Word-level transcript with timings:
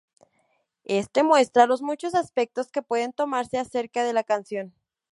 Este 0.89 1.21
muestra 1.21 1.67
los 1.67 1.83
muchos 1.83 2.15
aspectos 2.15 2.71
que 2.71 2.81
pueden 2.81 3.13
tomarse 3.13 3.59
acerca 3.59 4.03
de 4.03 4.13
la 4.13 4.23
canción. 4.23 4.73